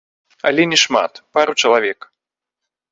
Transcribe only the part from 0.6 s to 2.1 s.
не шмат, пару чалавек.